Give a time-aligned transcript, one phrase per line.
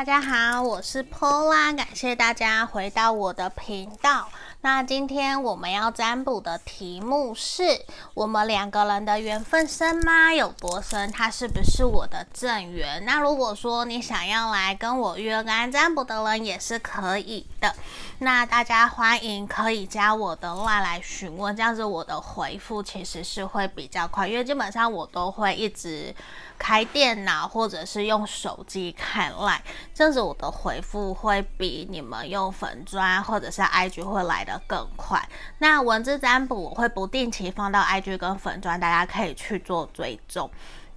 [0.00, 4.28] 大家好，我是 Paula，感谢大家回到我的频道。
[4.62, 7.84] 那今天我们要占卜的题目是：
[8.14, 10.32] 我们两个人的缘分深吗？
[10.32, 11.12] 有多深？
[11.12, 13.04] 他是不是我的正缘？
[13.04, 17.74] 那如果说你想要来跟我约个占卜的人，也是可以的。
[18.20, 26.14] 那大家欢迎可以加我的话来询问，这样子我的回复其实是会比较快，因为基本上我都会一直
[26.60, 29.58] 开电脑或者是用手机看 LINE，
[29.94, 35.26] 这样子我的回复会比你们用粉专或者是 IG 会来得更快。
[35.58, 40.50] 那文字占卜我会不定期放到 IG 跟粉专，大家可以去做追踪。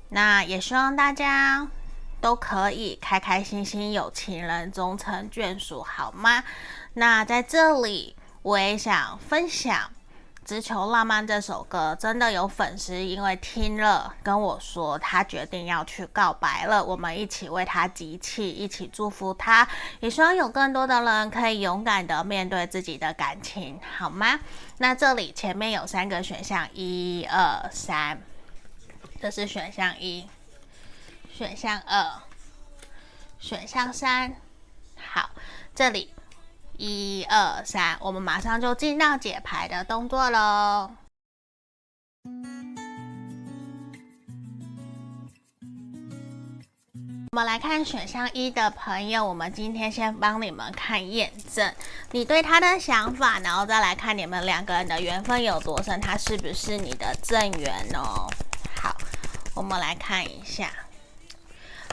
[0.09, 1.65] 那也希望大家
[2.19, 6.43] 都可以开开心心，有情人终成眷属，好吗？
[6.95, 9.75] 那在这里，我也想分享
[10.43, 11.95] 《只求浪漫》这首歌。
[11.99, 16.83] 真的有粉丝因为听了跟我说，他决定要去告白了。
[16.83, 19.67] 我们一起为他集气，一起祝福他。
[19.99, 24.39] 也希望有更多的人可以勇敢的面对自己的感情，好吗？
[24.77, 28.21] 那这里前面有三个选项，一二三，
[29.21, 30.27] 这是选项一，
[31.31, 32.21] 选项二，
[33.39, 34.35] 选项三。
[34.97, 35.29] 好，
[35.73, 36.13] 这里。
[36.85, 40.91] 一二三，我们马上就进到解牌的动作喽。
[47.31, 51.73] 我们来看选项一的朋友，我们今天先帮你们看验证
[52.11, 58.27] 你对他的想法，然后再来看你们两个人的缘分有多深，他是不是你的正缘哦？
[58.75, 58.93] 好，
[59.55, 60.69] 我们来看一下，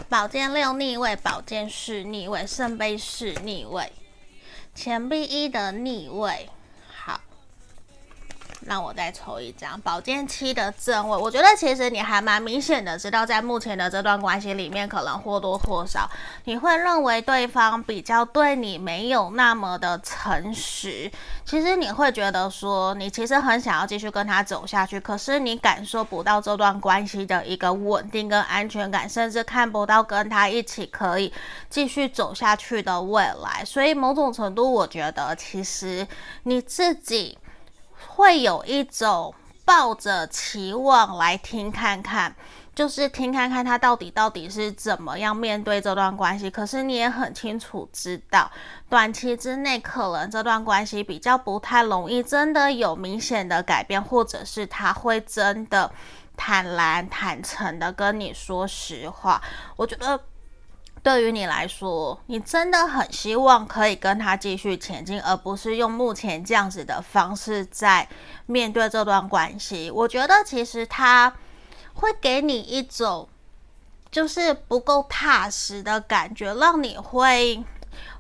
[0.09, 3.93] 宝剑六逆位，宝剑四逆位，圣杯四逆位。
[4.75, 6.49] 钱币一的逆位，
[8.67, 11.17] 让我再抽一张宝剑七的正位。
[11.17, 16.09] 我觉得其实你还蛮明显的知道，在目前的这段关系里面，可能或多或少
[16.45, 21.11] 你会认为对方比较对你没有那么的诚实。
[21.45, 31.33] 其实你会觉得说，你其实很想要继续跟他走下去，可是你感受不到这段关系的一个稳定跟安全感，甚至看不到跟他一起可以
[31.69, 33.65] 继续走下去的未来。
[33.65, 36.07] 所以某种程度，我觉得其实
[36.45, 37.37] 你自己
[38.09, 39.35] 会有一种
[39.65, 42.35] 抱着期望来听看看。
[42.73, 48.51] 就是听看看他到底到底是怎么样面对这段关系，可是你也很清楚知道，
[48.89, 55.91] 短期之内可能这段关系比较不太容易真的有明显的改变，或者是他会真的
[56.37, 59.43] 坦然坦诚的跟你说实话。
[59.77, 60.19] 我觉得
[61.03, 68.09] 对于你来说，你真的很希望可以跟他继续前进，而不是用目前这样子的方式在
[68.47, 69.91] 面对这段关系。
[69.91, 71.33] 我觉得其实他。
[71.93, 73.29] 会给你一种
[74.11, 77.63] 就是不够踏实的感觉，让你会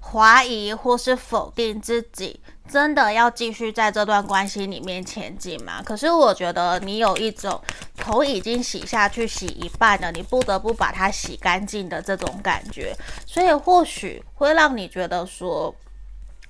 [0.03, 5.83] 怀疑或是否定自己，真的要继续在这段关系里面前进吗？
[5.85, 7.61] 可是我觉得你有一种
[7.97, 15.75] 头已经洗下去，洗一半了，你不得不把它洗干净的这种感觉，所以或许会让你觉得说。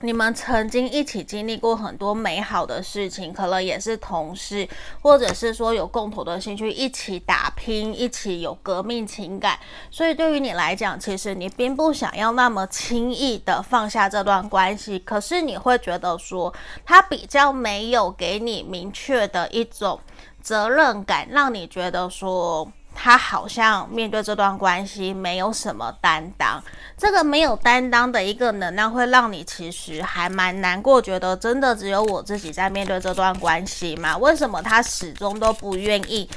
[0.02, 4.66] 你们曾经一起经历过很多美好的事情，可能也是同事，
[5.02, 9.58] 或者是说有共同的兴趣，一起打拼，一起有革命情感。
[9.90, 16.54] 所以对于你来讲，其实你并不想要那么轻易的放下这段关系，可是你会觉得说，
[16.86, 20.00] 他比较没有给你明确的一种
[20.40, 22.72] 责任感，让你觉得说。
[22.94, 26.62] 他好像面对这段关系没有什么担当，
[26.96, 34.16] 这个没有担当的一个能量会让你其实还蛮难过，觉得真的只有我自己在面对这段关系吗？
[34.18, 36.28] 为什么他始终都不愿意？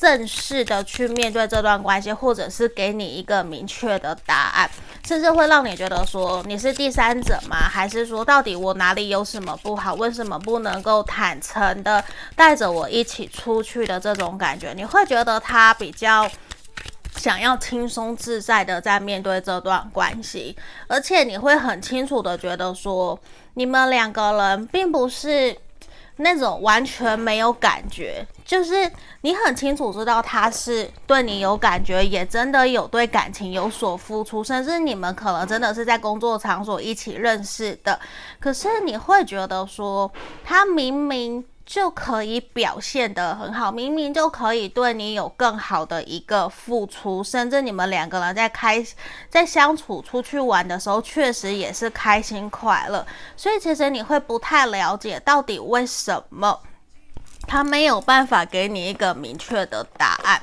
[0.00, 4.70] 正式的去面对这段关系，或者是给你一个明确的答案，
[5.04, 7.56] 甚至会让你觉得说你是第三者吗？
[7.56, 9.94] 还是说到底我哪里有什么不好？
[9.94, 12.04] 为什么不能够坦诚的
[12.36, 14.72] 带着我一起出去的这种感觉？
[14.72, 16.30] 你会觉得他比较
[17.16, 20.56] 想要轻松自在的在面对这段关系，
[20.86, 23.18] 而且你会很清楚的觉得说
[23.54, 25.56] 你们两个人并不是。
[26.18, 28.90] 那种完全没有感觉，就是
[29.22, 37.98] 你很清楚知道他是对你有感觉，也真的有对感情有所付出，甚至你们可能真的是在工作场所一起认识的。
[38.38, 40.10] 可是你会觉得说，
[40.44, 48.82] 他明明就可以表现得很好，明明就可以对你有更好的一个付出，甚至你们两个人在开
[49.28, 53.06] 在相处出去玩的时候，确实也是开心快乐。
[53.36, 56.58] 所以其实你会不太了解到底为什么
[57.46, 60.40] 他没有办法给你一个明确的答案。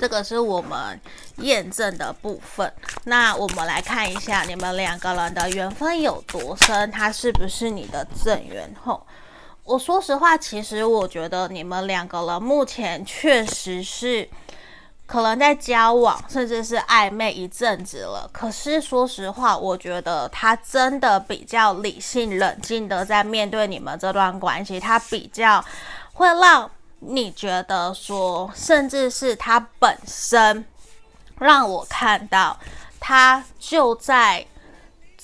[0.00, 0.98] 这个是我们
[1.36, 2.72] 验证的部分。
[3.04, 8.74] 那我们来看一下你们两个人的缘分有多深，他是不是你的正缘？
[8.82, 9.06] 吼，
[9.64, 14.28] 我说实话，其实我觉得你们两个人目前确实是
[15.06, 18.28] 可能在交往，甚至是暧昧一阵子了。
[18.32, 25.64] 可是说实话，我觉得他真的比较理性、冷静的在面对你们这段关系，他比较
[26.12, 26.70] 会让。
[27.04, 30.64] 你觉得说，甚至是他本身
[31.40, 32.56] 让我看到，
[33.00, 34.46] 他就在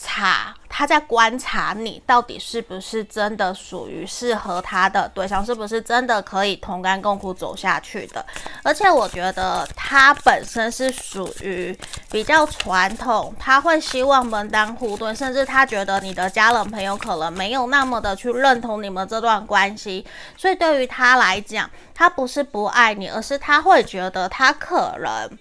[0.00, 8.24] 查，他在观察你到底是不是真的属于适合他的对象，是不是真的可以同甘共苦走下去的。
[8.62, 11.76] 而且我觉得他本身是属于
[12.12, 20.06] 比较传统，他会希望门当户对，甚至他觉得你的家人朋友可能没有那么的去认同你们这段关系，
[20.36, 25.38] 所以对于他来讲，他不是不爱你，而是他会觉得他可能。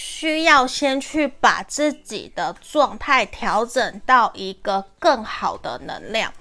[0.00, 6.32] 需要先去把自己的状态调整到一个更好的能量，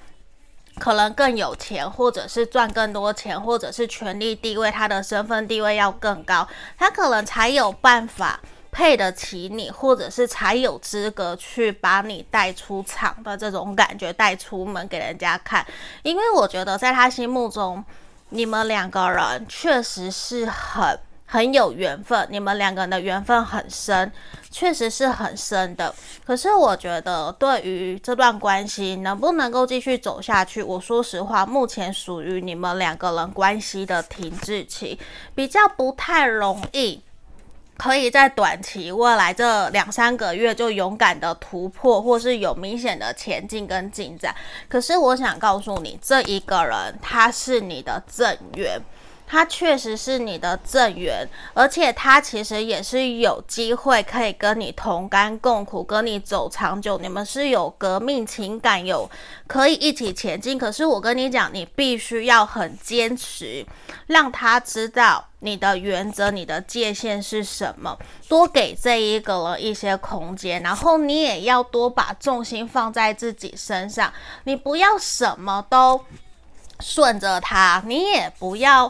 [0.78, 8.40] 可能更有钱，或者是赚更多钱，或者是权力地位，他的身份地位要更高，他可能才有办法
[8.72, 15.66] 配得起你，或者是才有资格去把你带出场的这种感觉，带出门给人家看。
[16.04, 17.84] 因为我觉得在他心目中，
[18.30, 21.00] 你们两个人确实是很。
[21.30, 24.10] 很有缘分，你们两个人的缘分很深，
[24.50, 25.94] 确实是很深的。
[26.26, 34.98] 可是我觉得，对于这段关系能不能够继续走下去，我说实话，目前属于你们两个人关系的停滞期，
[35.36, 37.04] 比较不太容易，
[37.76, 44.34] 可以在短期未来这两三个月就勇敢的突破，或是有明显的前进跟进展。
[44.70, 48.82] 可是我想告诉你，这一个人他是你的正缘。
[49.30, 56.98] 他确实是你的正缘，而且他其实也是有机会可以跟你同甘共苦，跟你走长久。
[57.00, 59.10] 你们是有革命情感，有
[59.46, 60.58] 可以一起前进。
[60.58, 63.66] 可是我跟你讲，你必须要很坚持，
[64.06, 67.98] 让他知道你的原则、你的界限是什么，
[68.30, 74.14] 多给这一个人一些空间，然后你也要多把重心放在自己身上，
[74.46, 76.00] 你不要什么都
[76.80, 78.90] 顺着他，你也不要。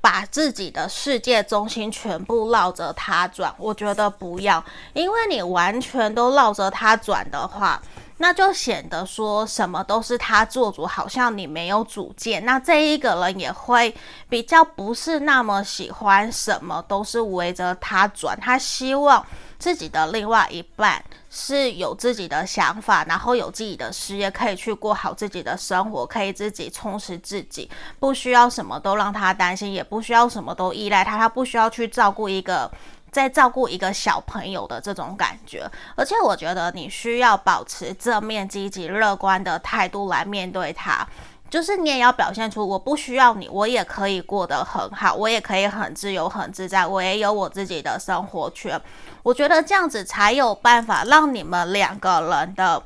[0.00, 7.80] 把自己的世界中心全部绕着他转，我觉得不要，因为你完全都绕着他转的话，
[8.18, 12.44] 那就显得说什么都是他做主，好像你没有主见。
[12.44, 13.94] 那这一个人也会
[14.28, 19.24] 比较不是那么喜欢什么都是围着他转，他希望。
[19.62, 21.00] 自己的另外一半
[21.34, 32.70] 是有自己的想法，然后有自己的事业，可以去过好自己的生活，可以自己充实自己，不需要什么都让他担心，也不需要什么都依赖他，他不需要去照顾一个
[33.10, 35.66] 在照顾一个小朋友的这种感觉。
[35.96, 41.08] 而且我觉得你需要保持正面、积极、乐观的态度来面对他。
[41.52, 48.80] 就是你也要表现出我不需要你，我也可以过得很好，我也可以很自由、很自在，我也有我自己的生活圈。
[49.22, 52.82] 我觉得这样子才有办法让你们两个人的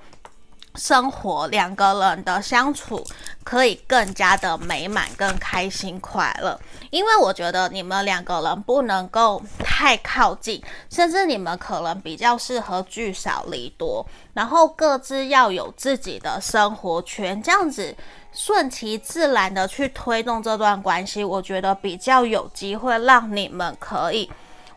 [0.75, 3.07] 生活、两个人的相处
[3.45, 6.59] 可以更加的美满、更开心、快乐。
[6.91, 14.05] 因为我觉得你们两个人不能够太靠近，甚至你们可能比较适合聚少离多，
[14.35, 17.97] 然后各自要有自己的生活圈，这样子。
[18.37, 24.31] 顺其自然的去推动这段关系，我觉得比较有机会让你们可以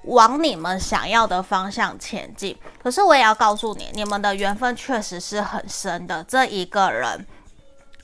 [0.04, 2.58] 往你们想要的方向前进。
[2.82, 6.24] 可是我也要告诉你，你们的缘分确实是很深的。
[6.24, 7.28] 这一个人，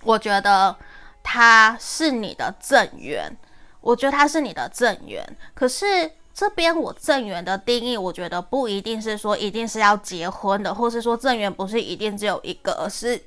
[0.03, 0.75] 我觉得
[1.23, 3.33] 他是你的正缘，
[3.79, 5.25] 我觉得他是你的正缘。
[5.53, 13.23] 可是这边我正缘的定义，我觉得不一定是说一定是要结婚的，或是说正缘不是一定只有一个，而是。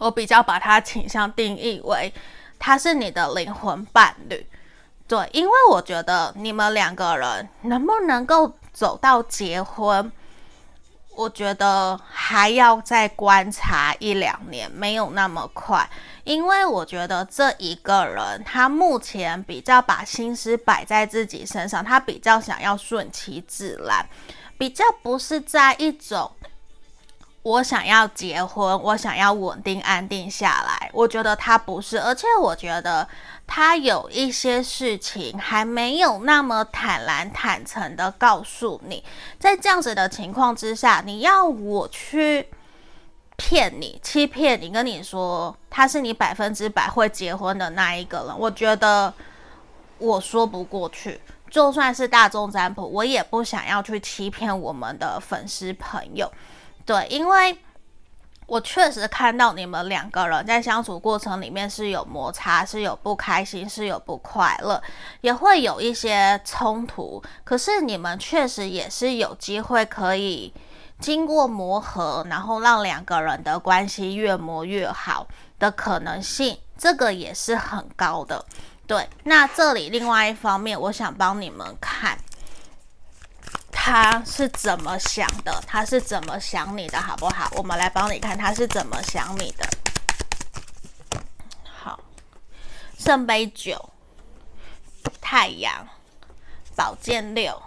[0.00, 2.10] 我比较把他倾向定义为，
[2.58, 4.46] 他是你的灵魂伴侣，
[5.06, 10.10] 对，因为我觉得你们两个人能不能够走到结婚，
[11.14, 15.86] 我觉得还要再观察一两年，没有那么快，
[16.24, 24.08] 因为我觉得这一个人他目前比较把心思摆在自己身上，他比较想要顺其自然，
[24.56, 26.32] 比较不是在一种。
[27.42, 30.90] 我想要结婚，我想要稳定安定下来。
[30.92, 33.08] 我觉得他不是，而且我觉得
[33.46, 39.02] 他有一些事情还没有那么坦然坦诚的告诉你。
[39.38, 42.46] 在这样子的情况之下，你要我去
[43.36, 49.12] 骗你、欺骗你，跟你说他是你百分之百会结婚的那一个人，我觉得
[49.96, 51.18] 我说不过去。
[51.50, 56.30] 就算是大众占卜，我也不想要去欺骗我们的粉丝朋友。
[56.90, 57.56] 对，因为
[58.46, 64.82] 我确实看到你们两个人在相处过程里面是有摩擦，是有不开心，是有不快乐，
[65.20, 67.22] 也会有一些冲突。
[67.44, 70.52] 可是你们确实也是有机会可以
[70.98, 75.28] 经过磨合，然后让两个人的关系越磨越好
[75.60, 78.44] 的可能性，这个也是很高的。
[78.88, 82.18] 对，那这里另外一方面，我想帮你们看。
[83.82, 85.58] 他是怎么想的？
[85.66, 87.50] 他是怎么想你的，好不好？
[87.56, 89.66] 我们来帮你看他是怎么想你的。
[91.64, 91.98] 好，
[92.98, 93.88] 圣杯九，
[95.18, 95.88] 太阳，
[96.76, 97.60] 宝剑六，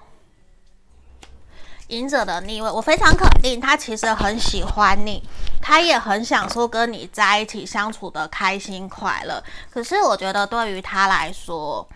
[1.88, 2.70] 隐者的逆位。
[2.70, 5.28] 我非常肯定，他其实很喜欢你，
[5.60, 9.44] 他也很想说跟你在一起相处的开心快乐。
[9.72, 11.90] 可是我觉得对于他来说，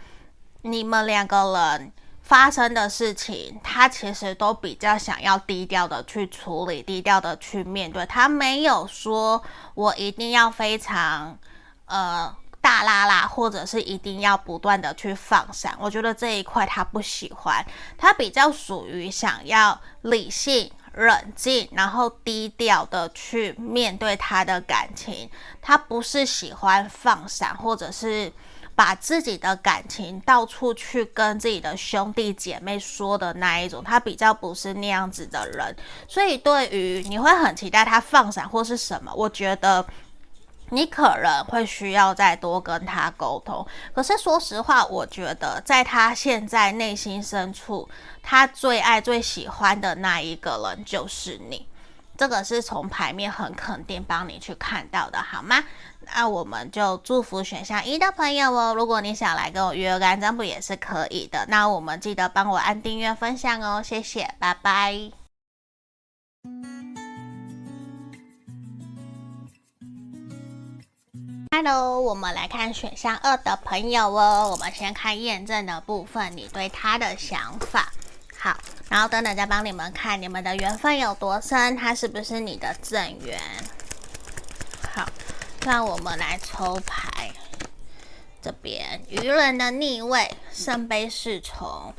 [0.63, 1.91] 你们两个人。
[2.27, 8.05] 发生的事情，他其实都比较想要低调的去处理，低调的去面对。
[8.05, 9.41] 他没有说
[9.73, 11.39] 我一定要非常
[11.85, 15.73] 呃大剌剌，或者是一定要不断的去放闪。
[15.79, 17.65] 我觉得这一块他不喜欢，
[17.97, 25.29] 他比较属于想要理性、冷静，然后低调的去面对他的感情。
[25.61, 28.33] 他不是喜欢放闪，或者是。
[28.77, 35.75] 把自己的感情到处去跟自己的兄弟姐妹说的那一种，他比较不是那样子的人，
[36.07, 39.83] 所以对于你会很期待他放闪或是什么，我觉得
[40.69, 43.65] 你可能会需要再多跟他沟通。
[43.95, 47.89] 可是说实话，我觉得在他现在内心深处，
[48.21, 51.65] 他最爱最喜欢的那一个人就是你。
[52.17, 55.63] 这个是从牌面很肯定帮你去看到的，好吗？
[56.15, 58.73] 那我们就祝福选项一的朋友哦。
[58.73, 61.45] 如果你想来跟我约个占卜也是可以的。
[61.47, 65.11] 那我们记得帮我按订阅分享哦，谢谢，拜拜。
[71.51, 74.49] Hello，我们来看选项二的朋友哦。
[74.51, 77.91] 我们先看验证的部分，你对他的想法。
[78.39, 78.55] 好，
[78.89, 83.39] 然后等等再帮你们看你们的缘分有多深，他是不是你的正缘？
[84.93, 85.09] 好，
[85.65, 87.31] 那我们来抽牌，
[88.41, 91.93] 这边愚人的逆位，圣杯侍从，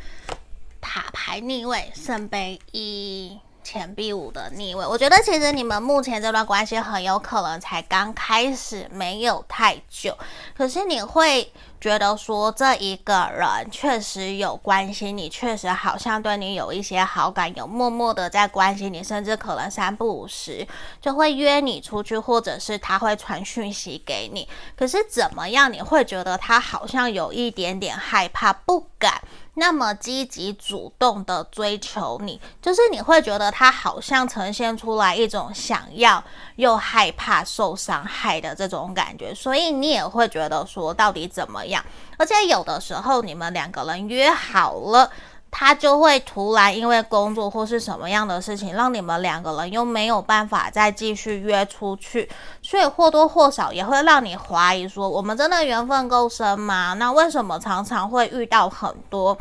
[0.80, 3.40] 塔牌逆位，圣杯一。
[3.68, 10.16] 钱币五的逆位，我觉得其实你们目前这段关系很有可能才刚开始，没有太久。
[10.56, 20.66] 可是你会觉得说，这一个人确实有关心你，确实好像对你有一些好感，有默默的在关心你，甚至可能三不五时
[21.02, 24.48] 就会约你出去，或者是他会传讯息给你。
[24.78, 29.20] 可是怎么样，你会觉得他好像有一点点害怕，不敢。
[29.58, 36.22] 那么积极主动的追求你，就是你会觉得他好像呈现出来一种想要
[36.56, 41.84] 又害怕受伤害的这种感觉，所以你也会觉得说到底怎么样？
[42.16, 45.10] 而且有的时候你们两个人约好了，
[45.50, 52.28] 他就会突然因为工作或是什么样的事情，让你们两个人又没有办法再继续约出去，
[52.62, 56.94] 所以或多或少也会让你怀疑说，我们真的缘分够深吗？
[56.94, 59.36] 那为什么常常会遇到很多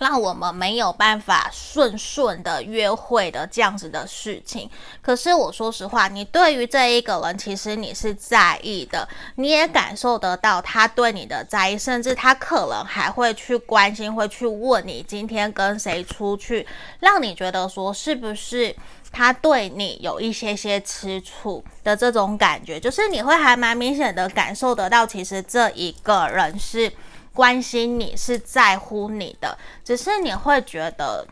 [0.00, 4.68] 让我们没有办法顺顺的约会的这样子的事情？
[5.02, 16.66] 可是我说实话，你对于这一个人，其实你是在意的，你也感受得到他对你的在意，甚至他可能还会去关心，会去问你今天跟谁出去，
[17.00, 18.74] 让你觉得说是不是
[19.10, 26.92] 他对你有一些些吃醋的这种感觉，就是你会还蛮明显的感受得到，其实这一个人是。
[27.38, 31.24] 关心你是在乎你的，只是你会觉得，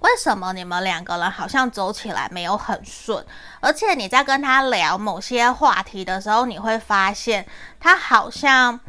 [0.00, 3.24] 为什么你们两个人好像走起来没有很顺？
[3.60, 7.46] 而且你在跟他聊某些话题的时候，你会发现
[7.78, 8.80] 他好像，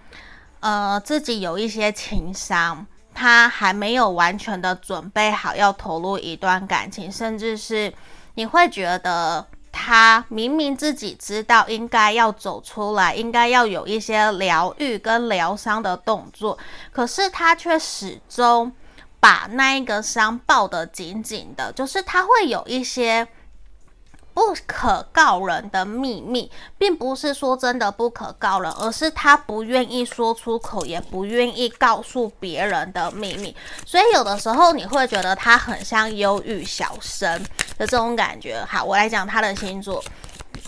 [0.59, 7.93] 呃，自己有一些情商，他还没有完全的准备好要投入一段感情，甚至是
[8.33, 9.45] 你会觉得。
[9.73, 16.57] 他明明自己知道应该要走出来，应该要有一些疗愈跟疗伤的动作，
[16.93, 18.71] 可是他却始终
[19.19, 23.27] 把那一个伤抱得紧紧的，就是他会有一些。
[24.33, 33.55] 不可告人的秘密，并不是说真的不可告人，而是他不愿意说出口，也不愿意告诉别人的秘密。
[33.85, 37.41] 所以有的时候你会觉得他很像忧郁小生
[37.77, 38.63] 的这种感觉。
[38.67, 40.03] 好，我来讲他的星座，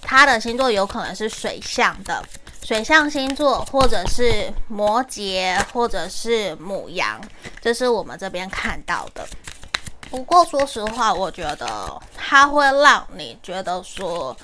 [0.02, 2.24] 他的星座有可能是水象的。
[2.64, 7.22] 水象星座，或者是摩羯，或者是母羊，
[7.62, 9.24] 这是我们这边看到的。
[10.10, 14.36] 不过说实话，我觉得它会让你觉得说，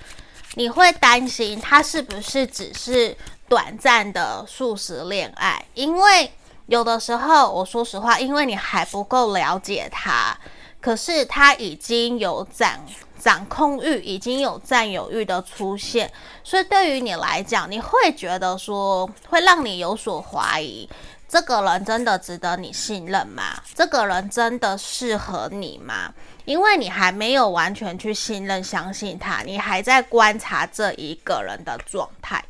[0.55, 3.15] 你会担心它是不是只是
[3.47, 6.31] 短暂的速食恋爱，因为
[6.67, 10.37] 有的时候，我说实话，因为你还不够了解他，
[10.79, 12.79] 可是他已经有掌
[13.19, 16.11] 掌控欲，已经有占有欲的出现，
[16.43, 20.89] 所以对于你来讲，你会觉得说，会让你有所怀疑，
[21.31, 23.53] 这个人真的值得你信任吗？
[23.73, 26.13] 这个人真的适合你吗？
[26.43, 32.43] 因为你还没有完全去信任、相信他，你还在观察这一个人的状态。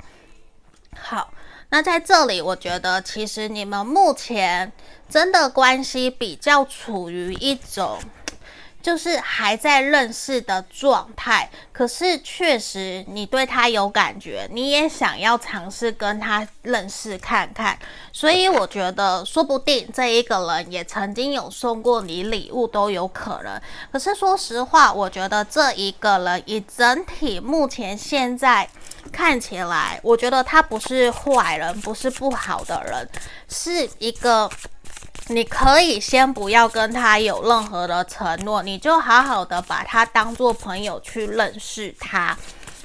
[0.97, 1.31] 好。
[1.73, 4.69] 那在这里，我觉得其实你们目前
[5.09, 7.97] 真的关系比较处于一种，
[8.81, 11.49] 就是还在认识的状态。
[11.71, 17.77] 可是确实你对他有感觉，你也想要尝试跟他认识看看。
[18.11, 23.59] 所以我觉得，说不定这一个人也曾经有送过你礼物都有可能。
[23.91, 28.67] 可是说实话，我觉得这一个人以整体目前现在。
[29.11, 33.09] 看起来，我觉得他不是坏人，不是不好的人，
[33.49, 34.47] 是一个
[35.31, 42.37] 你可以先不要跟他有任何的承诺，你就好好的把他当做朋友去认识他，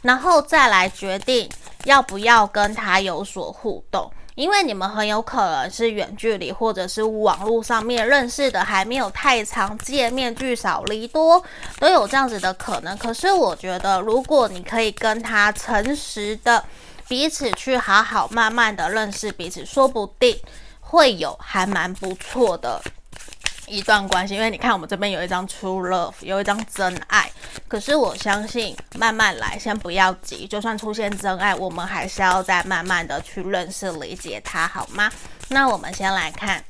[0.03, 1.51] 然后再来决定
[1.85, 4.11] 要不要跟他有所互动。
[4.37, 11.43] 因为你们很有可能是远距离，或者是网络上面认识的，还没有太常见面，聚少离多，
[11.81, 12.97] 都有这样子的可能。
[12.99, 16.63] 可是我觉得，如果你可以跟他诚实的
[17.09, 20.39] 彼此去好好慢慢的认识彼此，说不定
[20.89, 22.81] 会有还蛮不错的。
[23.69, 27.29] 一段关系，因为你看我们这边有一张 true love，有一张真爱。
[27.67, 30.47] 可是我相信慢慢来，先不要急。
[30.47, 35.11] 就算出现真爱，我们还是要再慢慢的去认识、理解他，好吗？
[35.49, 36.65] 那我们先来看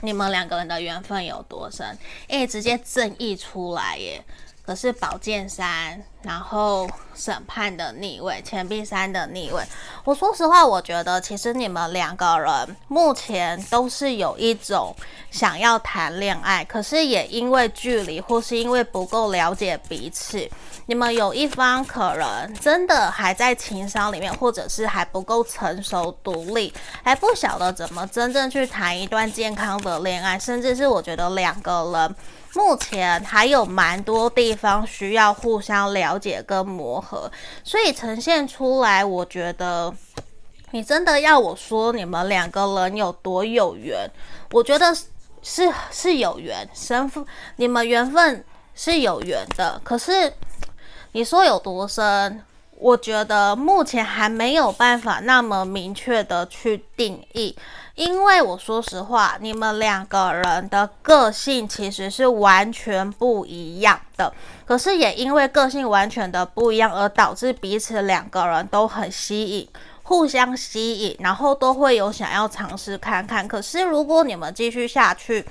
[0.00, 1.96] 你们两个人的缘分有多深。
[2.26, 4.24] 诶，直接正义出来耶！
[4.66, 9.62] 可是宝剑三，然后审判的逆位，钱币三的逆位。
[10.02, 14.92] 我说实话，我觉得其实你们两个人目前都是有一种
[15.30, 20.50] 想要谈恋爱，可是也因为距离或是因为不够了解彼此，
[20.86, 26.74] 你们有一方可能真的还在情商里面，或者是还不够成熟独立，
[27.04, 32.16] 还不晓得怎么真正去谈一段健康的恋爱，甚至是我觉得两个人。
[32.56, 37.30] 目前还有蛮多地方需要互相了解跟磨合，
[37.62, 39.92] 所以呈现出来，我觉得
[40.70, 44.10] 你真的要我说你们两个人有多有缘，
[44.52, 44.94] 我觉得
[45.42, 48.42] 是是有缘，神父，你们缘分
[48.74, 49.78] 是有缘的。
[49.84, 50.32] 可是
[51.12, 57.54] 你说有多深，我觉得目前还没有办法那么明确的去定义。
[57.96, 64.30] 因为我说实话，你们两个人的个性其实是完全不一样的，
[64.66, 69.68] 可是也因为个性完全的不一样，而导致彼此两个人都很吸引，
[70.02, 73.48] 互相吸引，然后都会有想要尝试看看。
[73.48, 75.42] 可是如果你们继续下去，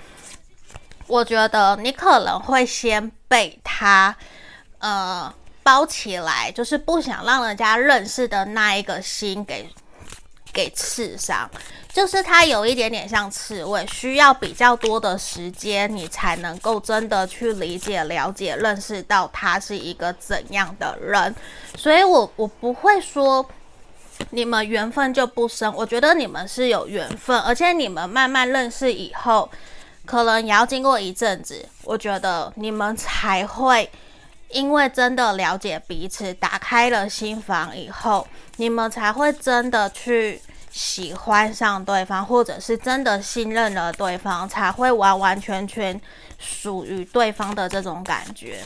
[1.07, 4.15] 我觉得你可能会先被他
[4.77, 9.67] 呃包起来，就是不想让人家认识的那一个心给。
[10.55, 11.49] 给刺伤，
[11.91, 21.35] 就是它有一点点像刺猬，需要比较多的时间，你才能够真的去理解、了解、认识到他是一个怎样的人。
[21.77, 23.45] 所以我我不会说
[24.29, 29.49] 你们缘分就不深，我觉得你们是有缘分，而且你们慢慢认识以后，
[30.05, 33.89] 可能也要经过一阵子，我觉得你们才会
[34.49, 38.27] 因为真的了解彼此，打开了心房以后。
[38.57, 45.99] 你们才会真的去喜欢上对方，或者是真的信任了对方，才会完完全全
[46.39, 48.59] 属于对方的这种感觉。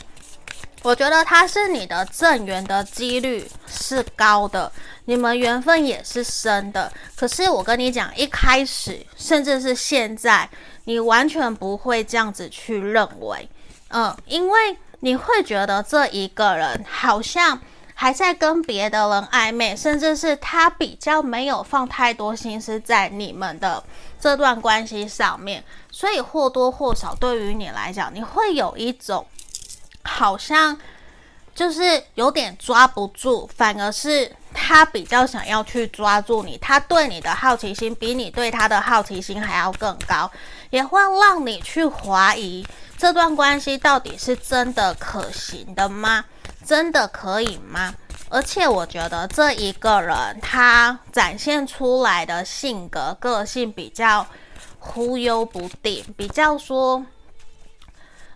[0.82, 4.70] 我觉得他是你的正缘的几率是高的，
[5.06, 6.90] 你们缘分也是深的。
[7.16, 10.48] 可是我跟你讲，一开始甚至是现在，
[10.84, 13.48] 你完全不会这样子去认为，
[13.88, 17.60] 嗯，因为你会觉得这一个人好像。
[17.92, 23.84] 还在跟别的人暧昧，甚至是他比较没有放太多心思在你们的
[24.18, 29.26] 这段关系上面，所以或多或少对于你来讲，你会有一种
[30.02, 30.74] 好像
[31.54, 40.30] 就是有点抓不住，反而是他比较想要去抓住你，他对你的好奇心比你对他的好奇心还要更高，
[40.70, 42.66] 也会让你去怀疑
[43.00, 46.22] 这段关系到底是真的可行的吗？
[46.66, 47.94] 真的可以吗？
[48.28, 54.26] 而且我觉得这一个人他展现出来的性格个性比较
[54.78, 57.02] 忽悠不定，比较说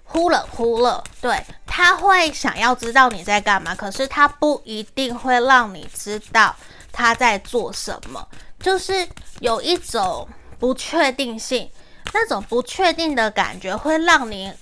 [0.03, 1.05] 忽冷忽热。
[1.21, 6.57] 对，他会想要知道你在干嘛，可是他不一定会让你知道
[6.91, 8.27] 他在做什么，
[8.59, 9.07] 就是
[9.41, 10.27] 有一种
[10.59, 11.71] 不确定性，
[12.13, 14.53] 那种不确定的感觉会让你。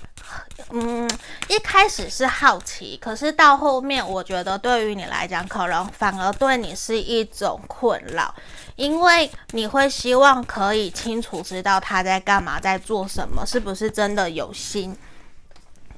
[0.71, 1.11] 嗯，
[1.49, 8.35] 一开始是好奇，可是到后面，我觉得对于你来讲，可能反而对你是一种困扰，
[8.77, 14.97] 因为你会希望可以清楚知道他在干嘛，在做什么，是不是真的有心。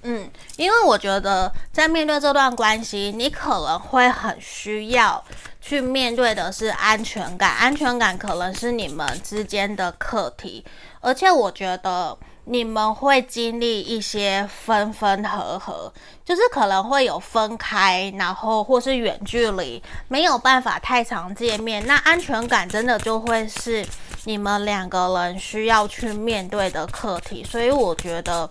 [0.03, 5.23] 嗯，因为我觉得在面对这段关系，你可能会很需要
[5.61, 10.65] 去面对的是安全感，安全感可能是你们之间的课题，
[11.05, 12.17] 而且我觉得。
[12.47, 15.91] 你们会经历一些分分合合，
[16.27, 21.83] 就是可能会有分开，然后或是远距离，没有办法太常见面。
[21.87, 23.83] 那安全感真的就会是
[24.25, 27.43] 你们两个人需要去面对的课题。
[27.43, 28.51] 所以我觉得，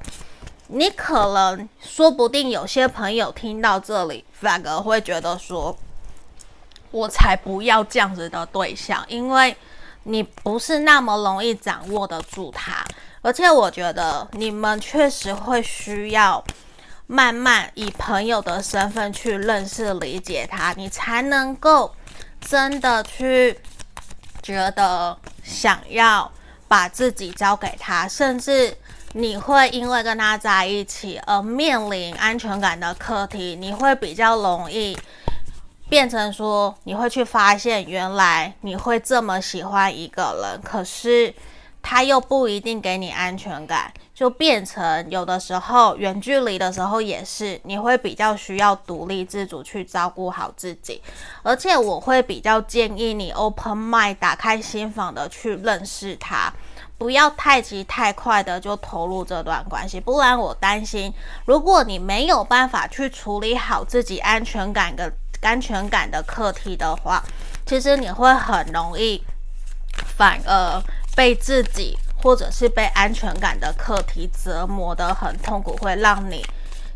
[0.69, 5.77] 你可能说不定有些朋友听到这里，反而会觉得说，
[6.89, 9.55] 我才不要这样子的对象，因为
[10.03, 12.83] 你不是那么容易掌握得住他。
[13.21, 16.43] 而且我觉得你们确实会需要
[17.07, 21.95] 慢慢以朋友的身份去认识、理解他，你才能够
[22.41, 23.57] 真的去
[24.41, 26.29] 觉得想要
[26.67, 28.75] 把自己交给他，甚至
[29.13, 34.97] 你会因为跟他在一起而面临安全感的课题，你会比较容易
[35.93, 41.31] 变成说，你会去发现原来你会这么喜欢一个人，可是。
[41.85, 51.01] 他又不一定给你安全感，就变成有的时候远距离的时候也是，你会比较需要独立自主去照顾好自己。
[51.41, 56.53] 而且我会比较建议你 open mind，打开心房的去认识他，
[56.97, 61.13] 不要太急太快的就投入这段关系，不然我担心，
[61.45, 65.11] 如果你没有办法去处理好自己安全感的
[65.43, 67.23] 安全感的课题的话，
[67.65, 69.23] 其实你会很容易
[70.17, 70.81] 反而。
[71.15, 76.43] 被自己或者是被安全感的课题折磨得很痛苦，会让你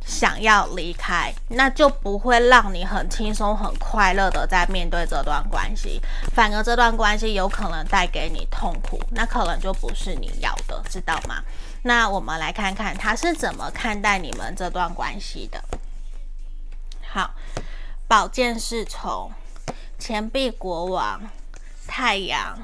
[0.03, 6.01] 想要离开，那就不会让你很轻松、很快乐的在面对这段关系，
[6.33, 11.43] 反而这段关系有可能带给你痛苦，那可能就不是你要的，知道吗？
[11.83, 15.63] 那我们来看看他是怎么看待你们这段关系的。
[17.07, 17.29] 好，
[18.07, 19.29] 宝剑侍从、
[19.99, 21.21] 钱币国王、
[21.85, 22.57] 太阳。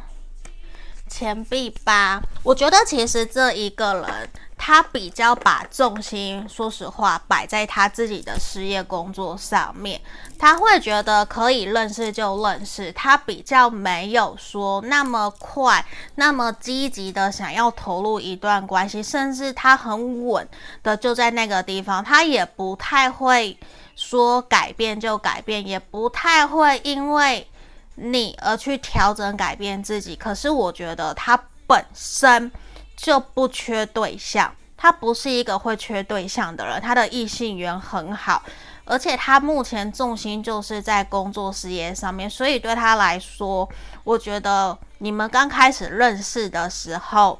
[1.10, 10.02] 钱币八，我觉得其实这一个人他比较把重心，说实话摆在他自己的事业工作上面，
[10.40, 20.48] 他会觉得可以认识就认识，他比较没有说那么快、那么积极的想要投入一段关系，甚至他很稳
[20.82, 23.56] 的就在那个地方，他也不太会
[23.96, 27.48] 说改变就改变，也不太会因为。
[27.96, 32.52] 你而去调整改变自己，可是我觉得他本身
[32.98, 38.42] 就不缺对象，他不是一个会缺对象的人，他的异性缘很好，
[38.84, 43.70] 而且他目前重心就是在工作事业上面，所以对他来说，
[44.04, 47.40] 我觉得你们刚开始认识的时候，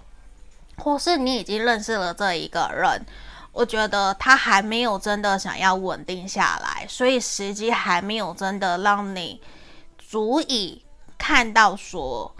[0.78, 3.04] 或是你已经认识了这一个人，
[3.54, 9.42] 我觉得他还没有真的想要稳定下来，所以时机还没有真的让你。
[9.98, 10.86] 足以
[11.18, 12.36] 看到说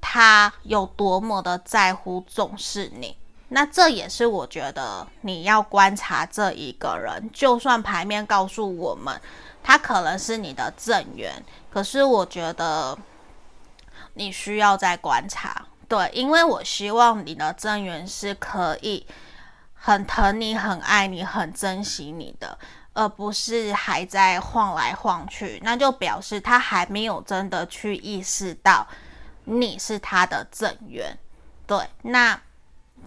[0.00, 3.16] 他有多么的在乎重视你，
[3.48, 7.28] 那这也是我觉得你要观察这一个人。
[7.32, 9.20] 就算牌面告诉我们
[9.60, 12.96] 他可能是你的正缘，可是我觉得
[14.14, 15.66] 你需要再观察。
[15.88, 19.04] 对，因为我希望你的正缘是可以
[19.86, 22.58] 很疼你、很爱你、很珍惜你的。
[22.92, 28.86] 而不是还在晃来晃去，那就表示他还没有真的去意识到
[29.44, 31.14] 你是他的正缘，
[31.66, 32.40] 对，那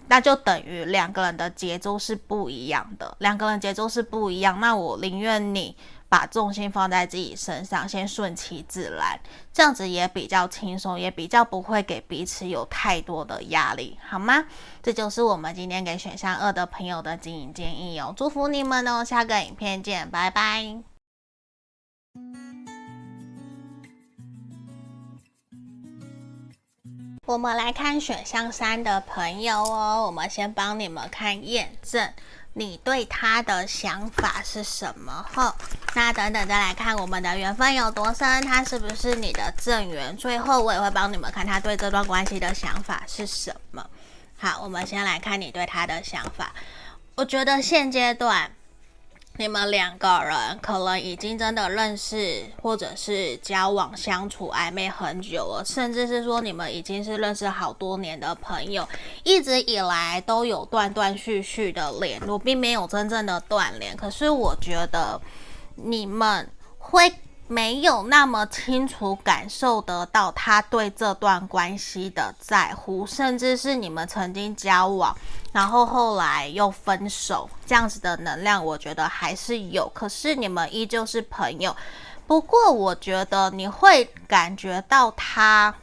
[0.06, 5.76] 那就等于两个人的节奏是不一样的，两个人节奏是不一样，那我宁愿你。
[6.10, 9.18] 把重心放在自己身上，先顺其自然，
[9.52, 14.44] 这样子也比较轻松，也比较不会给彼此有太多的压力，好吗？
[14.82, 20.82] 这就是我们今天给选项二的朋友的经营建议哦，祝福你们哦，下个影片见，拜拜。
[27.26, 32.12] 我们来看选项三的朋友哦，我们先帮你们看验证。
[32.52, 35.24] 你对他的想法是什么？
[35.34, 35.54] 后，
[35.94, 40.16] 那等等再来看我们的缘分有多深，他是不是你的正缘？
[40.16, 43.88] 最后我也会帮你们看他对这段关系的想法是什么。
[44.36, 46.52] 好，我们先来看你对他的想法。
[47.14, 48.50] 我觉得现阶段。
[49.40, 58.86] 你们两个人可能已经真的认识，或者是交往、相处、暧昧很久了，甚至是说你们已经是认识好多年的朋友，
[59.24, 63.96] 一直以来都有断断续续的联络，并没有真正的断联。
[63.96, 65.18] 可是我觉得
[65.74, 67.10] 你们会
[67.50, 75.12] 没有那么清楚感受得到他对这段关系的在乎，甚至是你们曾经交往。
[75.50, 79.90] 然后后来又分手，这样子的能量，我觉得还是有。
[79.92, 81.74] 可是你们依旧是朋友。
[82.24, 85.74] 不过我觉得你会感觉到他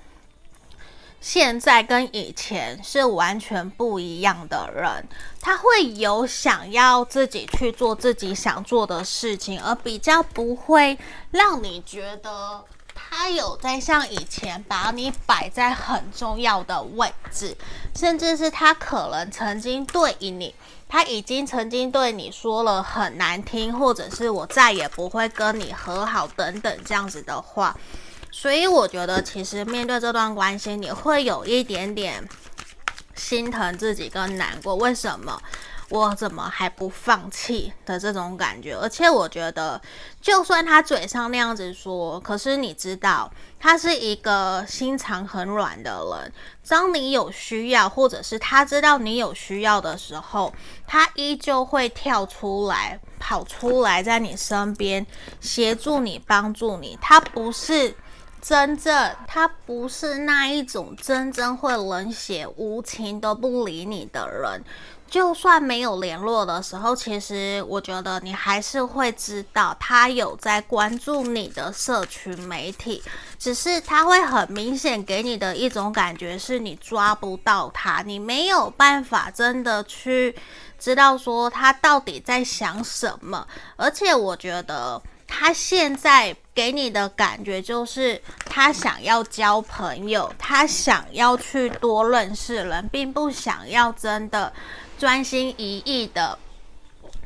[1.29, 5.05] 现在跟以前是完全不一样的人。
[5.41, 10.97] 他会有想要自己去做自己想做的事情，而比较不会
[11.31, 12.63] 让你觉得。
[12.95, 17.55] 他有在像以前把你摆在很重要的位置，
[17.93, 20.55] 甚至是他可能曾经对你，
[20.87, 27.75] 他已经曾经对你说了很难听，或者是我再也不会跟你和好等等这样子的话。
[28.39, 32.23] 所以我觉得，其实面对这段关系，你会有一点点
[33.15, 34.76] 心疼自己跟难过。
[34.76, 35.41] 为什么？
[35.89, 39.82] 我怎么还不放弃的这种感觉，而且我觉得，
[40.21, 46.32] 就算他嘴上那样子说，可是你知道，他是一个心肠很软的人。
[46.67, 50.54] 当你有需要，或者是他知道你有需要的时候，
[50.86, 55.04] 他依旧会跳出来，跑出来，在你身边
[55.39, 56.95] 协助你、帮助你。
[57.02, 57.95] 他不是
[58.41, 64.63] 真正，他不是那一种真正会冷血无情都不理你的人。
[65.10, 73.02] 就算没有联络的时候，其实我觉得你还是会知道他有在关注你的社群媒体，
[73.39, 80.36] 只是他会很明显给你的一种感觉是你抓不到他，你没有办法真的去
[80.78, 83.47] 知道说他到底在想什么。
[83.78, 94.51] 而且我觉得他现在给你的感觉就是他想要交朋友，他想要去多认识人，并不想要真的。
[94.97, 96.39] 专心一意的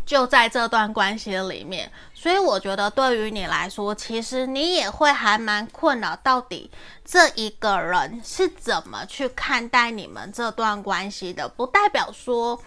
[0.05, 6.69] 就在这段关系里面，所以我觉得对于你来说，其实你也会还蛮困扰，到底
[7.05, 12.61] 这一个人是怎么去看待你们这段关系的，不代表说。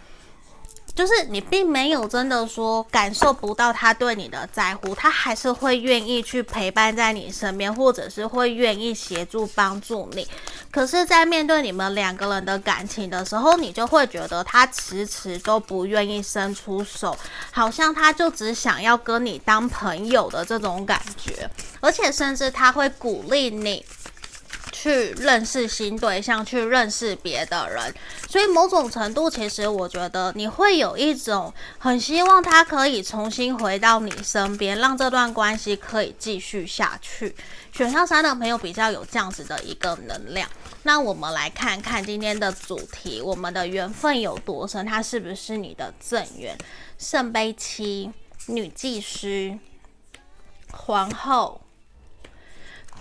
[0.95, 10.27] 就是你并没有真的说感受不到他对你的在乎，他还是会愿意去陪伴在你身边，或者是会愿意协助帮助你。
[10.71, 17.17] 可是，在面对你们两个人的感情的时候，你就会觉得他迟迟都不愿意伸出手，
[17.51, 23.85] 好像他就只想要跟你当朋友的这种感觉，而且甚至他会鼓励你。
[24.85, 27.95] 去认识新对象，去认识别的人，
[28.29, 37.35] 所以某种程度，其实我觉得你会有一种很希望他可以重新回到你身边，让这段关系可以继续下去。
[37.73, 40.47] 选项三的朋友比较有这样子的一个能量。
[40.83, 44.85] 那我们来看看今天的主题，我们的缘分有多深？
[44.85, 46.55] 它是不是你的正缘？
[46.99, 48.13] 圣杯七、
[48.49, 49.59] 女祭司、
[50.71, 51.64] 皇后。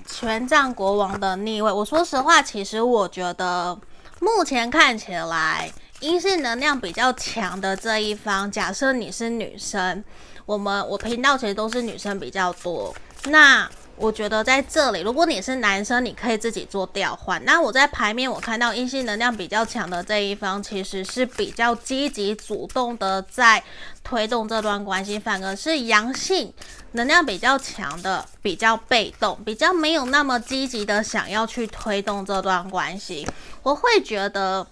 [0.07, 3.77] 权杖国王的逆位，我说实话，其实我觉得
[4.19, 10.03] 目前看起来阴性能量比较强的这一方，假设你是女生，
[10.45, 12.93] 我们我频道其实都是女生比较多，
[13.25, 13.69] 那。
[13.95, 17.43] 我觉得在这里，如果你是男生，你可以自己做调换。
[17.45, 23.63] 那我在牌面我看到阴性能量比较强的这一方，其实是比较积极主动的在
[24.03, 26.51] 推动这段关系，反而是阳性
[26.93, 33.27] 能量比较强的比较被动，比较没有那么积极的想要去推动这段关系。
[33.62, 34.65] 我会觉得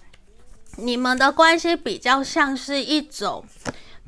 [0.76, 3.44] 你们的关系比较像是一种。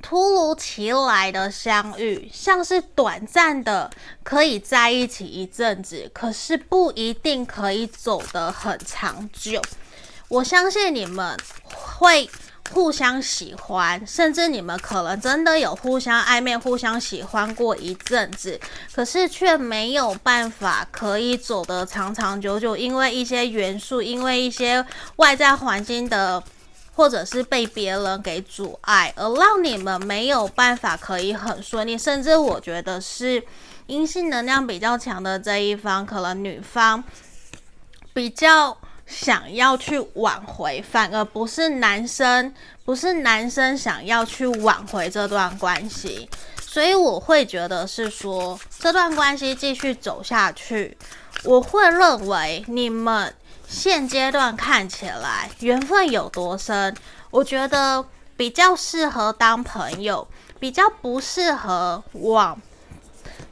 [0.07, 3.91] 突如其来的相遇，像是短暂的
[4.23, 9.63] 可以在一起一阵子，可是不一定可以走得很长久。
[10.29, 12.29] 我相信你们会
[12.71, 18.61] 互相喜欢，甚至你们可能真的有互相暧昧、互相喜欢过一阵子，
[18.95, 24.85] 可是却没有办法可以走得长长久久，因为一些元素，因为一些
[25.17, 26.45] 外在环境的。
[26.95, 33.43] 或者是被别人给阻碍，而让你们没有办法可以很顺利，甚至我觉得是
[33.87, 37.03] 阴性能量比较强的这一方，可能女方
[38.13, 38.77] 比较
[39.07, 42.55] 想要去挽回，反而不是男生，
[42.85, 46.29] 不是男生想要去挽回这段关系。
[46.61, 50.97] 所以我会觉得是说，这段关系继续走下去，
[51.45, 53.33] 我会认为你们
[53.75, 56.97] 现阶段看起来缘分有多深，
[57.31, 58.05] 我觉得
[58.37, 60.29] 比较适合当朋友，
[60.61, 62.57] 比较不适合往。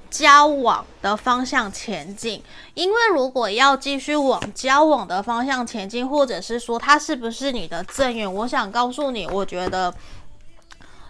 [0.09, 9.95] 交往的方向前进，因为如果要继续往交往的方向前进，或者是说他是不是你的正缘，我想告诉你，我觉得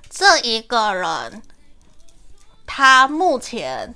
[0.09, 1.43] 这一个人
[2.65, 3.93] 他目前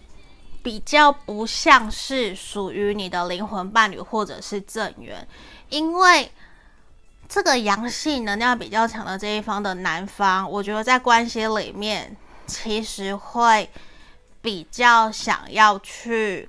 [0.67, 5.25] 比较不像是属于你的灵魂伴侣或者是正缘，
[5.69, 6.29] 因为
[7.29, 12.17] 这个阳性能量比较强的这一方的男方，我觉得在关系里面
[12.49, 13.71] 其实会。
[14.43, 16.49] 比较想要去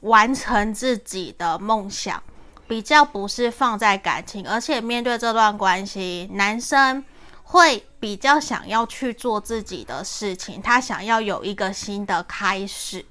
[0.00, 2.22] 完成自己的梦想，
[2.66, 7.02] 比较不是放在感情，而且面对这段关系，男生
[7.50, 13.04] 会比较想要去做自己的事情，他想要有一个新的开始。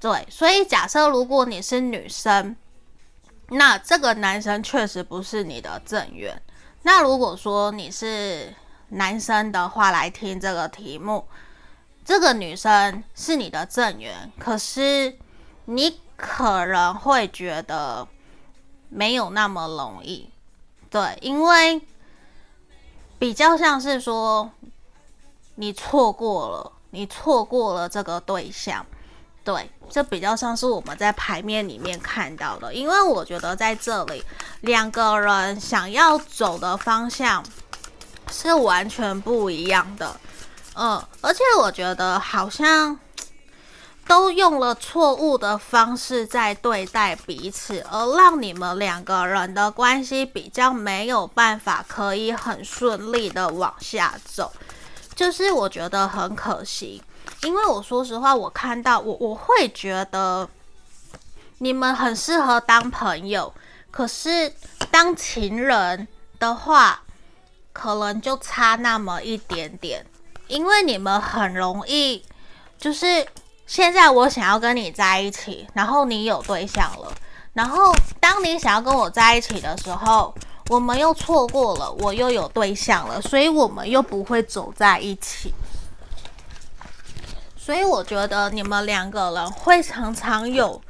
[0.00, 2.56] 对，所以假设如果你是女生，
[3.50, 6.40] 那这个男生确实不是你的正缘。
[6.82, 8.52] 那如果说你是
[8.88, 11.24] 男生的话，来听这个题目。
[12.04, 15.16] 这个女生是你的正缘，可是
[15.66, 18.06] 你可能会觉得
[18.88, 20.28] 没有那么容易，
[20.90, 21.80] 对，因为
[23.24, 24.50] 比较像是说
[25.54, 28.84] 你错过了，你错过了这个对象，
[29.42, 34.22] 对，这比较像是我们在牌面里面看到的，因为我觉得在这里
[34.60, 37.42] 两个人想要走的方向
[38.30, 40.20] 是完全不一样的。
[40.74, 42.94] 嗯，而且我觉得好像
[44.06, 54.52] 都用了错误的方式在对待彼此，而让你们两个人的关系比较没有办法可以很顺利的往下走，
[55.14, 57.02] 就是我觉得很可惜。
[57.42, 60.48] 因为我说实话，我看到我我会觉得
[61.58, 63.52] 你们很适合当朋友，
[63.90, 64.52] 可是
[64.90, 66.06] 当情人
[66.38, 67.02] 的话，
[67.72, 70.04] 可能就差那么一点点。
[70.46, 72.22] 因为你们很容易，
[72.78, 73.26] 就是
[73.74, 77.12] 现在我想要跟你在一起，然后你有对象了，
[77.54, 80.32] 然后当你想要跟我在一起的时候，
[80.68, 85.52] 我们又错过了，我又有对象了，所以我们又不会走在一起。
[87.56, 90.80] 所以我觉得你们两个人会常常有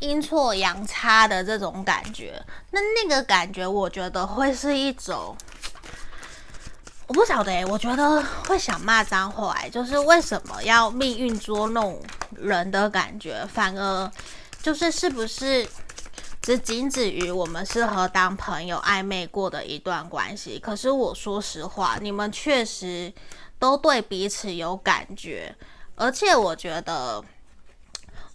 [0.00, 5.36] 阴错阳差的这种感觉，那那个感觉，我觉得会是一种。
[7.06, 12.00] 我不晓得，我觉得会想骂脏话，就是为什么要命运捉弄
[12.36, 14.10] 人的感觉，反而
[14.62, 15.68] 就是是不是
[16.40, 20.58] 只仅止于我们适合当朋友暧昧过的一段关系？
[20.58, 23.12] 可是我说实话，你们确实
[23.58, 25.54] 都对彼此有感觉，
[25.96, 27.22] 而且我觉得。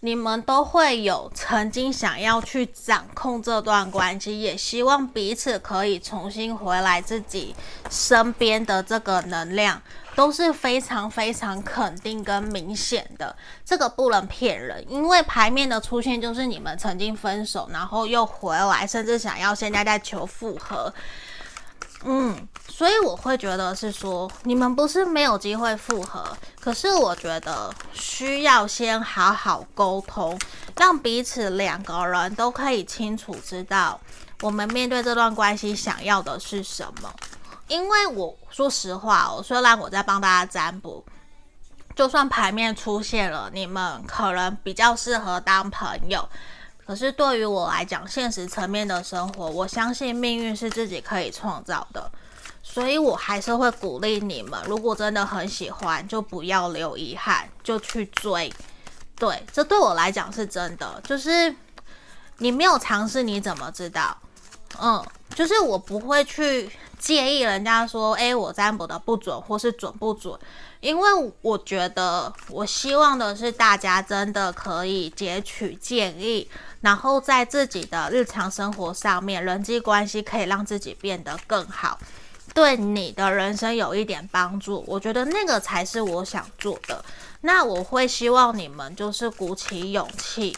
[0.02, 7.54] 你们都会有曾经想要去掌控这段关系，也希望彼此可以重新回来自己
[7.90, 9.82] 身边的这个能量，
[10.16, 13.36] 都是非常非常肯定跟明显的。
[13.62, 20.90] 这个不能骗人，因为牌面的出现就是你们曾经分手，然后又回来，甚至想要现在再求复合。
[22.02, 26.24] 嗯，所以我会觉得是说，你们不是没有机会复合，
[26.58, 30.38] 可是我觉得需要先好好沟通，
[30.76, 34.00] 让彼此两个人都可以清楚知道，
[34.40, 37.12] 我们面对这段关系想要的是什么。
[37.68, 41.04] 因为我说实话哦，虽然我在帮大家占卜，
[41.94, 46.26] 就算牌面出现了，你们可能比较适合当朋友。
[46.90, 52.10] 可是对于我来讲，现实层面的生活，我相信命运是自己可以创造的，
[52.64, 58.52] 所以我还是会鼓励你们，如果真的很喜欢，就不要留遗憾，就去追。
[59.14, 61.54] 对，这对我来讲是真的，就是
[62.38, 64.18] 你没有尝试，你怎么知道？
[64.82, 65.00] 嗯，
[65.36, 66.68] 就是我不会去
[67.00, 70.38] 介意人家说，诶，我占卜的不准，或是准不准。
[70.80, 76.48] 因为我觉得，我希望的是大家真的可以截取建议，
[76.82, 81.98] 然后在自己的日常生活上面，人际关系可以让自己变得更好，
[82.54, 84.84] 对你的人生有一点帮助。
[84.86, 87.02] 我觉得那个才是我想做的。
[87.40, 90.56] 那我会希望你们就是鼓起勇气，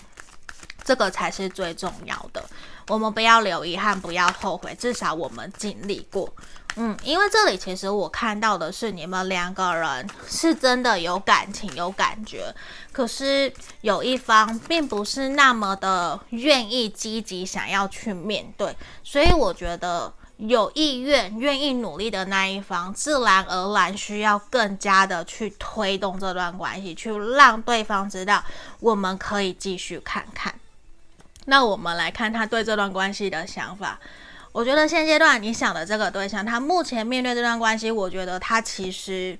[0.84, 2.44] 这个才是最重要的。
[2.88, 6.32] 我们不要留遗憾，不要后悔，至少我们经历过。
[6.76, 12.54] 嗯，因为这里其实我看到的是你们两个人是真的有感情、有感觉，
[12.90, 13.52] 可是
[13.82, 18.74] 有一方并不是那么的愿意积极想要去面对，
[19.04, 28.42] 所以我觉得有意愿、愿意努力的那一方，自然而然需要更加的去推动这段关系，去让对方知道
[28.80, 30.54] 我们可以继续看看。
[31.46, 33.98] 那我们来看他对这段关系的想法。
[34.52, 39.38] 我觉得现阶段你想的这个对象，他目前面对这段关系，我觉得他其实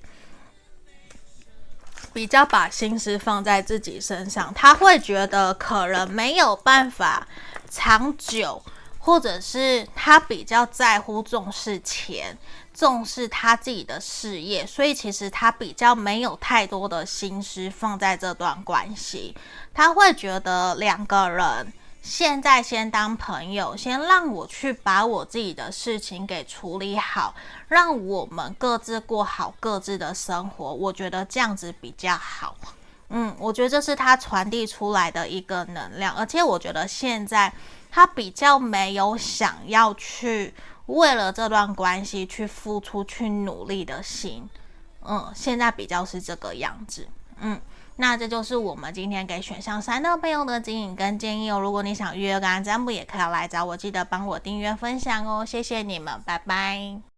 [2.11, 7.27] 比较把心思放在自己身上，他会觉得可能没有办法
[7.69, 8.59] 长久，
[8.97, 12.35] 或者是他比较在乎重视钱，
[12.73, 19.35] 重视他自己的事业，所以其实他比较没有太多的心思放在这段关系，
[19.75, 21.71] 他会觉得两个人。
[22.03, 27.33] 现在先当朋友，先让我去把我自己的事情给处理好，
[27.69, 30.73] 让我们各自过好各自的生活。
[30.73, 32.57] 我觉得这样子比较好。
[33.07, 37.51] 嗯，我觉得这是他传递出来的一个能量，而且我觉得现在
[37.89, 40.53] 他比较没有想要去
[40.87, 44.49] 为了这段关系去付出、去努力的心。
[45.05, 47.07] 嗯，现在比较是这个样子。
[47.39, 47.61] 嗯。
[47.97, 51.59] 那这就是我们今天给选项三的朋友的指引跟建议哦。
[51.59, 55.45] 如果你想预约个案占卜，也可以来找我，记得帮我订阅分享哦。
[55.45, 57.12] 谢谢你们，拜拜。